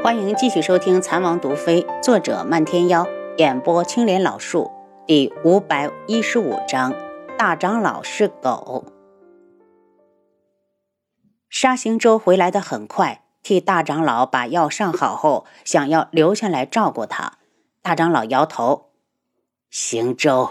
[0.00, 3.04] 欢迎继续收听《残王毒妃》，作者漫天妖，
[3.36, 4.70] 演播青莲老树，
[5.08, 6.94] 第五百一十五章：
[7.36, 8.86] 大长老是狗。
[11.50, 17.38] 沙行舟回来的很快，替大长老把药上好后，想要留下来照顾他。
[17.82, 18.90] 大长老摇头
[19.68, 20.50] ：“行舟，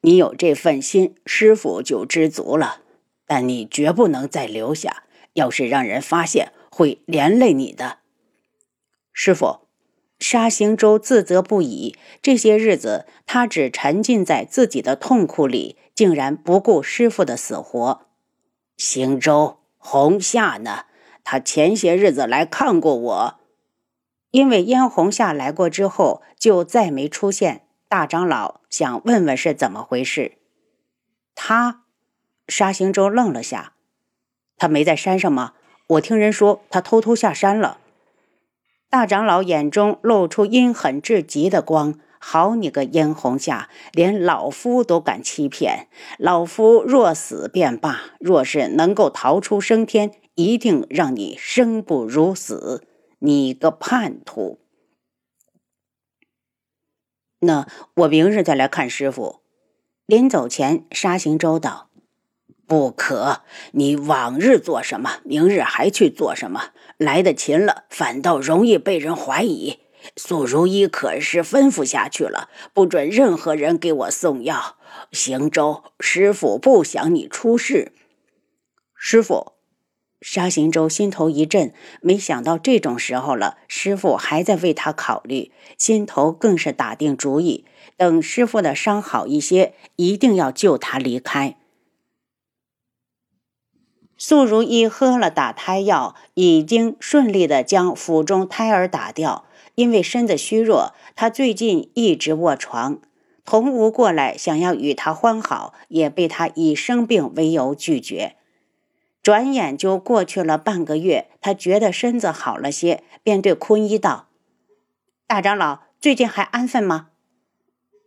[0.00, 2.78] 你有这份心，师傅就知足了。
[3.24, 5.04] 但你绝不能再留下，
[5.34, 7.98] 要是让人发现，会连累你的。”
[9.12, 9.60] 师傅，
[10.18, 11.96] 沙行舟自责不已。
[12.22, 18.06] 这些日子，他只沉浸在自己的痛苦里，竟然不顾师傅的死活。
[18.76, 20.84] 行舟，红夏呢？
[21.22, 23.40] 他前些日子来看过我，
[24.30, 27.66] 因为燕红夏来过之后就再没出现。
[27.88, 30.38] 大长老想问问是怎么回事。
[31.34, 31.82] 他，
[32.48, 33.74] 沙行舟愣了下，
[34.56, 35.54] 他没在山上吗？
[35.88, 37.79] 我听人说他偷偷下山了。
[38.90, 41.98] 大长老眼中露出阴狠至极的光。
[42.18, 45.88] 好你个燕红夏，连老夫都敢欺骗！
[46.18, 52.86] 老夫若死便罢，若是能够逃出升天，一定让你生不如死！
[53.20, 54.58] 你个叛徒！
[57.38, 59.40] 那我明日再来看师傅。
[60.04, 61.89] 临走前，沙行舟道。
[62.70, 63.40] 不可！
[63.72, 66.66] 你往日做什么，明日还去做什么？
[66.98, 69.80] 来的勤了，反倒容易被人怀疑。
[70.14, 74.76] 素如意可是吩咐下去了，不准任何人给我送药。
[75.10, 77.90] 行舟，师傅不想你出事。
[78.94, 79.54] 师傅，
[80.20, 87.64] 沙行舟心头一震，没想到这种时候了，师傅还在为他考虑，心头更是打定主意，
[87.96, 91.56] 等师傅的伤好一些，一定要救他离开。
[94.22, 99.46] 素如意喝了打胎药，已经顺利的将腹中胎儿打掉。
[99.76, 103.00] 因为身子虚弱，她最近一直卧床。
[103.46, 108.36] 童无过来想要与她欢好，也被她以生病为由拒绝。
[109.22, 114.28] 转眼就过去了半个月，他觉得身子好了些，便对坤一道
[115.26, 117.08] ：“大长老最近还安分吗？”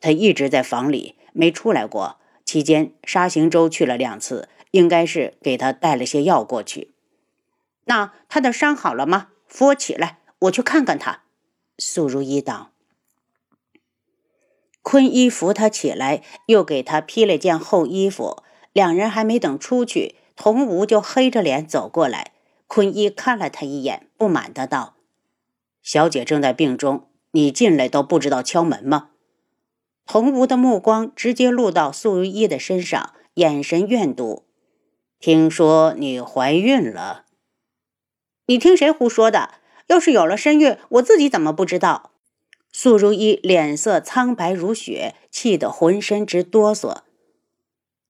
[0.00, 2.18] 他一直在房里，没出来过。
[2.44, 4.48] 期间沙行舟去了两次。
[4.70, 6.92] 应该是给他带了些药过去。
[7.84, 9.28] 那他的伤好了吗？
[9.46, 11.22] 扶我起来，我去看看他。
[11.78, 12.72] 素如意道。
[14.82, 18.42] 坤一扶他起来，又给他披了件厚衣服。
[18.72, 22.32] 两人还没等出去，童无就黑着脸走过来。
[22.66, 24.96] 坤一看了他一眼，不满的道
[25.82, 29.10] ：“小姐正在病中，你进来都不知道敲门吗？”
[30.06, 34.45] 童无的目光直接落到素如意的身上，眼神怨毒。
[35.18, 37.24] 听说你怀孕了？
[38.46, 39.54] 你听谁胡说的？
[39.86, 42.10] 要是有了身孕，我自己怎么不知道？
[42.70, 46.98] 素如意脸色苍白如雪，气得浑身直哆嗦。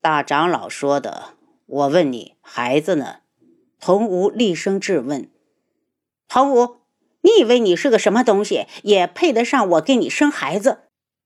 [0.00, 1.34] 大长老说的，
[1.66, 3.20] 我问你，孩子呢？
[3.80, 5.30] 童无厉声质问。
[6.28, 6.76] 童无，
[7.22, 10.80] 你以为你是个什么东西，也配得上我给你生孩子？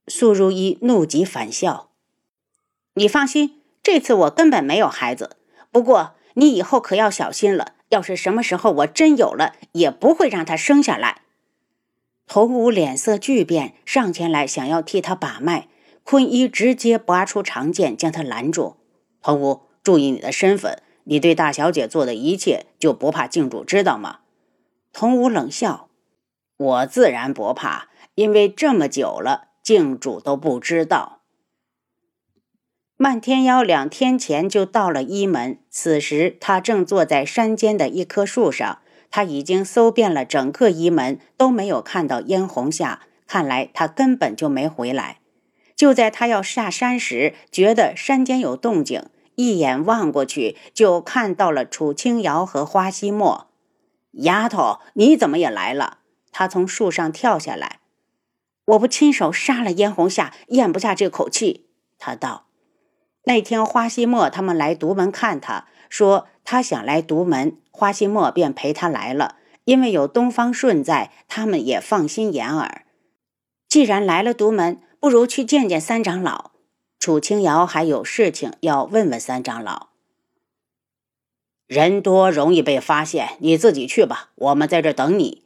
[0.07, 1.91] 素如意怒极反笑。
[2.93, 5.35] 你放心，这次我根本没有孩子。
[5.75, 11.23] 不过你以后可要小心了，要是什么时候我真有了，也不会让他生下来。
[12.27, 15.67] 童武脸色巨变，上前来想要替他把脉，
[16.05, 18.77] 坤一直接拔出长剑将他拦住。
[19.21, 24.19] 童武，注意你的身份，你对大小姐做的一切，就不怕靖主知道吗？
[24.93, 25.89] 童武冷笑
[26.55, 31.23] ：“我自然不怕，因为这么久了，靖主都不知道。”
[32.97, 38.79] 漫天妖两天前就到了一门，此时他正坐在山间的一棵树上。
[39.11, 45.19] 他已经搜遍了整个一门，都没有看到燕红夏，看来他根本就没回来。
[45.75, 49.05] 就在他要下山时，觉得山间有动静，
[49.35, 53.47] 一眼望过去，就看到了楚清瑶和花希墨。
[54.11, 55.99] 丫头，你怎么也来了？
[56.31, 57.79] 他从树上跳下来。
[58.65, 61.67] 我不亲手杀了燕红夏，咽不下这口气。
[61.97, 62.44] 他道。
[63.25, 69.37] 那天花希墨他们来独门看他，说他想来独门，花希墨便陪他来了。
[69.65, 72.85] 因为有东方顺在，他们也放心掩耳。
[73.67, 76.51] 既然来了独门，不如去见见三长老。
[76.99, 79.89] 楚清瑶还有事情要问问三长老。
[81.65, 85.43] 人多容易被发现，你自己去吧，我们在这等你。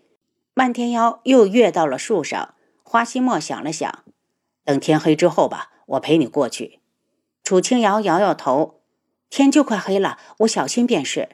[0.54, 2.56] 漫天妖又跃到了树上。
[2.84, 4.04] 花希墨想了想，
[4.66, 6.79] 等天黑之后吧，我陪你过去。
[7.50, 8.82] 楚清瑶摇摇头，
[9.32, 11.30] 天就快黑了，我小心便是。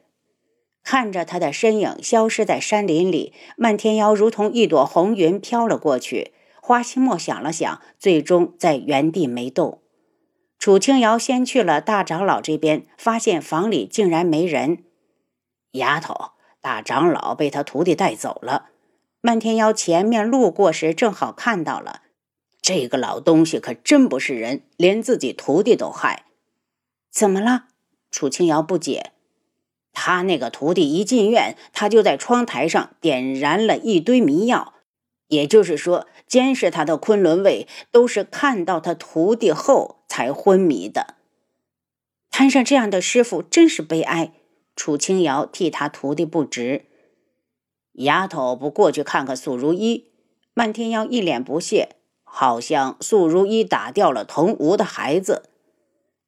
[0.81, 6.31] 看着他的身影消失在山林里，漫天妖如同一朵红云飘了过去。
[6.61, 9.81] 花心墨想了想，最终在原地没动。
[10.57, 14.85] 楚清瑶先去了大长老这边，发现房里竟然没人。
[15.71, 16.31] 丫头，
[16.61, 18.69] 大长老被他徒弟带走了。
[19.19, 22.03] 漫天妖前面路过时正好看到了，
[22.65, 26.25] 这个老东西可真不是人，连自己徒弟都害。
[27.11, 27.65] 怎么了？
[28.09, 29.11] 楚清瑶不解。
[29.93, 34.73] 他那个徒弟一进院，他就在窗台上点燃了一堆迷药。
[35.27, 41.13] 也就是说，监视他的昆仑卫都是看到他徒弟后才昏迷的。
[42.31, 44.33] 摊上这样的师傅真是悲哀。
[44.75, 46.85] 楚清瑶替他徒弟不值。
[47.91, 50.05] 丫头不过去看看素如一？
[50.55, 51.89] 漫天妖一脸不屑，
[52.25, 55.43] 好像素如一打掉了童无的孩子。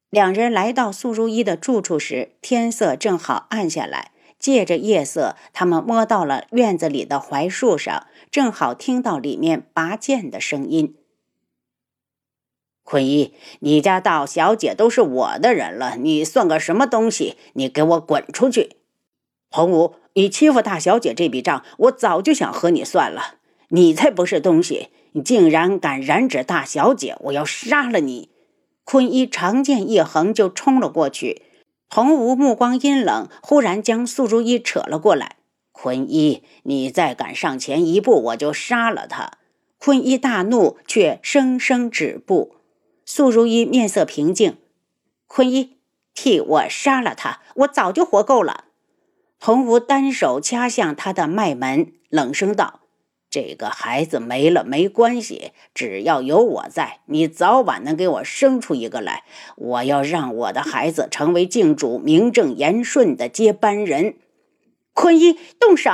[0.08, 4.12] 两人来到素如一的住处时，天色正好暗下来。
[4.38, 10.94] 借着夜色，他们摸到了院子里的槐树上，正好听到里面拔剑的声音。
[12.84, 17.36] 坤一，你家大小姐都是我的人了，你算个什么东西？
[17.54, 18.76] 你给我滚出去！
[19.50, 23.38] 童武，你欺负大小姐这笔账，我早就想和你算了。
[23.70, 24.90] 你才不是东西！
[25.12, 28.30] 你竟然敢染指大小姐，我要杀了你！
[28.84, 31.42] 坤一长剑一横就冲了过去。
[31.90, 35.36] 童无目光阴冷，忽然将素如一扯了过来。
[35.72, 39.38] 坤一，你再敢上前一步，我就杀了他！
[39.78, 42.56] 坤一大怒，却生生止步。
[43.06, 44.58] 素如一面色平静。
[45.26, 45.78] 坤一，
[46.14, 48.64] 替我杀了他，我早就活够了。
[49.38, 52.77] 童无单手掐向他的脉门，冷声道。
[53.30, 59.24] 这个孩子没了没关系，只要有我在，你早晚能给我生出一个来。
[59.56, 64.14] 我要让我的孩子成为靖主名正言顺的接班人。
[64.94, 65.90] 坤一动手！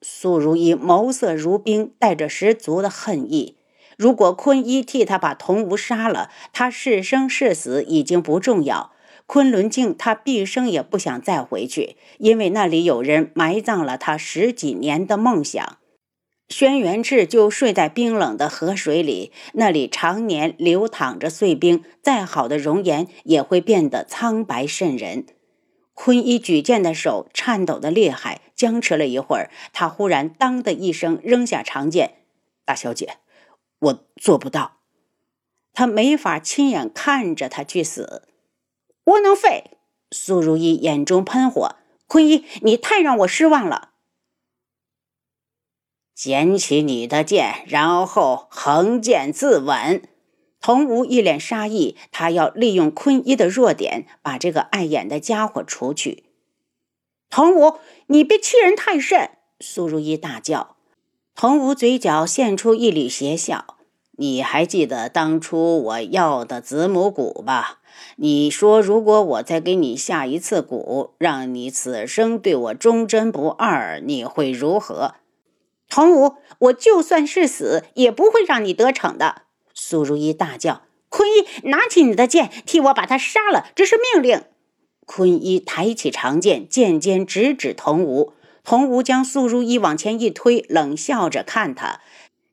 [0.00, 3.56] 苏如意眸色如冰，带着十足的恨意。
[3.96, 8.90] 如果坤一替他把童无杀了，他是生是死已经不重要。
[9.26, 15.78] 昆仑镜，他毕生也不想再回去，因为那里有人埋葬了他十几年的梦想。
[16.52, 25.24] 轩辕志就睡在冰冷的河水里，那里常年流淌着碎冰，再好的容颜也会变得苍白渗人。
[25.94, 32.16] 坤一举剑的手颤抖的厉害，僵持了一会儿，他忽然当的一声扔下长剑
[32.66, 33.14] ：“大小姐，
[33.78, 34.76] 我做不到。”
[35.72, 38.28] 他没法亲眼看着他去死。
[39.04, 39.70] 窝囊废！
[40.10, 41.76] 苏如意眼中喷火
[42.06, 43.91] ：“坤一，你太让我失望了。”
[46.24, 50.02] 捡起你的剑，然后横剑自刎。
[50.60, 56.22] 童无一脸杀意，他要利用坤一的弱点，把这个碍眼的家伙除去。
[57.28, 59.30] 童无，你别欺人太甚！
[59.58, 60.76] 苏如意大叫。
[61.34, 63.78] 童无嘴角现出一缕邪笑。
[64.12, 67.80] 你还记得当初我要的子母蛊吧？
[68.14, 75.16] 你说，如果我再给你下一次蛊，让你此生对我忠贞不二，你会如何？
[75.94, 79.42] 童武，我就算是死，也不会让你得逞的！
[79.74, 84.44] 苏如意大叫：“坤一，拿起你的剑，替我把他杀了，这是命令！”
[85.04, 88.32] 坤一抬起长剑，剑尖直指童武。
[88.64, 92.00] 童武将苏如意往前一推，冷笑着看他。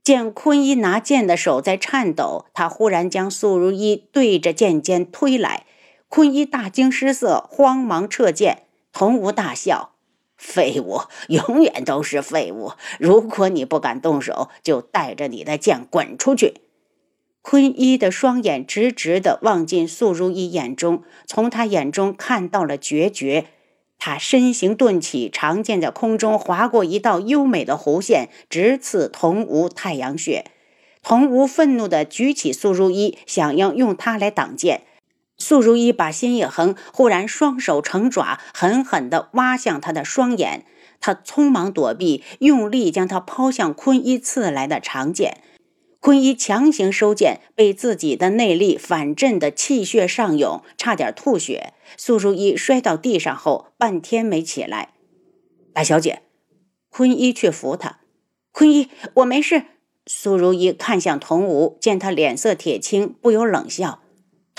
[0.04, 5.66] 见坤一拿剑的手在颤抖，他忽然将苏如意对着剑尖推来。
[6.10, 8.64] 坤一大惊失色，慌忙撤剑。
[8.92, 9.94] 童武大笑。
[10.40, 12.72] 废物，永远都是废物！
[12.98, 16.54] 如果你不敢动手，就带着你的剑滚出去！
[17.42, 23.48] 坤一的双眼直直地望进素如意眼中，从他眼中看到了决绝。
[23.98, 30.46] 他身形顿起，长剑在空中划过一道优美的弧线，直刺童无太阳穴。
[31.04, 34.84] 童无愤怒地举起素如意，想要用它来挡剑。
[35.40, 40.66] 素如意把心一横，忽然双手成爪，狠狠地挖向他的双眼。
[41.02, 45.38] 他匆忙躲避，用力将他抛向坤一刺来的长剑。
[46.02, 51.74] 坤一强行收剑，被自己的内力反震得气血上涌，差点吐血。
[51.98, 54.90] 素如意摔到地上后，半天没起来。
[55.74, 56.22] 大小姐，
[56.90, 58.00] 坤一去扶他。
[58.52, 59.64] 坤一，我没事。
[60.06, 64.02] 苏如意看向童武，见他脸色铁青，不由冷笑。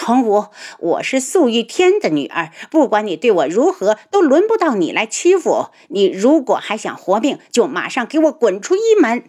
[0.00, 0.46] 童武，
[0.78, 6.06] 我是素玉天的女儿，不管你对我如何，都轮不到你来欺负你。
[6.06, 9.24] 如果还想活命，就马上给我滚出一门！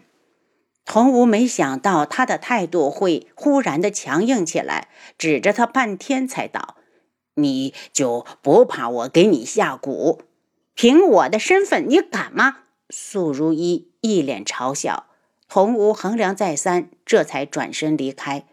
[0.85, 4.87] 童武没想到他的态度会忽然的强硬起来，
[5.17, 6.77] 指着他半天才道
[7.35, 10.19] ：“你就不怕我给你下蛊？
[10.73, 12.59] 凭我的身份，你敢吗？
[12.89, 15.07] 素如一一脸嘲笑。
[15.49, 18.45] 童无衡量再三，这才转身离开。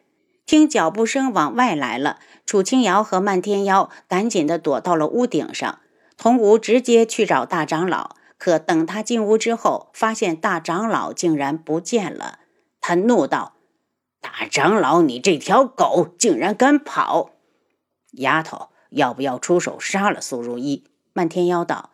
[0.48, 5.80] 听脚步声往外来了，楚清瑶和漫天妖赶紧的躲到了屋顶上。
[6.16, 12.38] 童无直接去找大长老，可等他进屋之后，发现大长老竟然不见了。
[12.80, 13.56] 他怒道
[14.22, 17.32] ：“大长老，你这条狗竟然敢跑！
[18.12, 21.90] 丫头，要不要出手杀了苏如意？”漫天妖道：“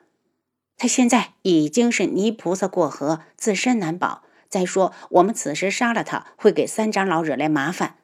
[0.78, 4.22] 他现在已经是泥菩萨过河，自身难保。
[4.48, 7.96] 再说，我们此时杀了他，会给三长老惹来麻烦。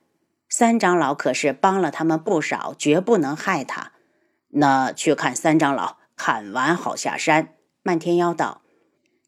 [0.51, 3.93] 三长老可是帮了他们不少，绝不能害他。
[4.49, 7.55] 那去看三长老。”看完好下山。
[7.83, 8.61] 漫天妖道：“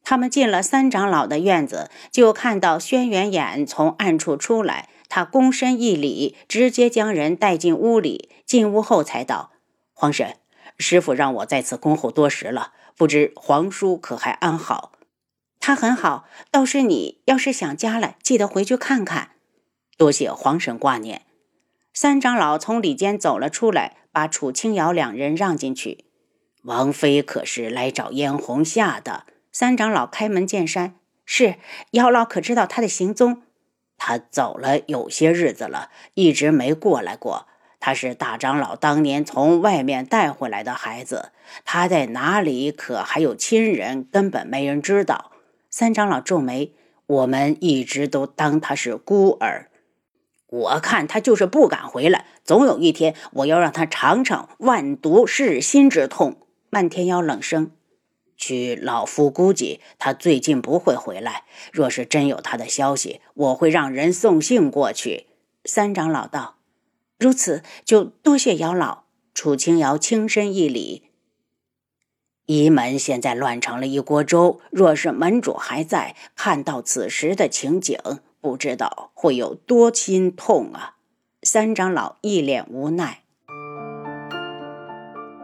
[0.05, 4.89] 他们进了三长老的院子，就看到轩辕眼从暗处出来。
[5.09, 8.29] 他躬身一礼，直接将人带进屋里。
[8.45, 9.53] 进屋后才道
[9.91, 10.37] ：‘皇婶，
[10.77, 14.91] 师傅让我在此恭候多时了，不知皇叔可还安好？’
[15.59, 19.31] 他很好，倒是你要是想家了，记得回去看看。
[19.97, 21.21] 多谢皇神挂念。”
[21.93, 26.05] 三长老从里间走了出来，把楚清瑶两人让进去。
[26.63, 29.25] 王妃可是来找燕红夏的？
[29.51, 30.95] 三长老开门见山
[31.25, 31.55] ：“是。”
[31.91, 33.43] 姚老可知道他的行踪？
[33.97, 37.47] 他走了有些日子了，一直没过来过。
[37.79, 41.31] 他是大长老当年从外面带回来的孩子，
[41.63, 42.71] 他在哪里？
[42.71, 44.07] 可还有亲人？
[44.11, 45.31] 根本没人知道。
[45.69, 46.73] 三长老皱眉
[47.05, 49.69] ：“我们一直都当他是孤儿。
[50.53, 52.27] 我看他就是不敢回来。
[52.43, 56.37] 总有一天，我要让他尝尝万毒噬心之痛。”
[56.69, 57.71] 漫天妖冷声
[58.37, 61.45] ：“据老夫估计，他最近不会回来。
[61.71, 65.25] 若是真有他的消息，我会让人送信过去。”
[65.65, 66.57] 三长老道
[67.17, 71.09] ：“如此，就多谢姚老。”楚清瑶轻身一礼
[72.45, 74.61] ：“移门现在乱成了一锅粥。
[74.69, 77.97] 若是门主还在，看到此时的情景，
[78.43, 80.95] 不知道会有多心痛啊！”
[81.41, 83.21] 三长老一脸无奈。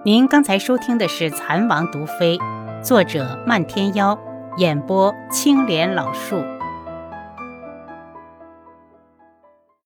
[0.03, 2.37] 您刚才收听的是《蚕王毒妃》，
[2.83, 4.19] 作者漫天妖，
[4.57, 6.43] 演播青莲老树。